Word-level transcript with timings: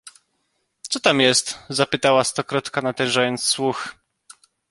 "„Co 0.89 0.99
tam 0.99 1.19
jest?“ 1.21 1.59
zapytała 1.69 2.23
Stokrotka, 2.23 2.81
natężając 2.81 3.45
słuch." 3.45 3.95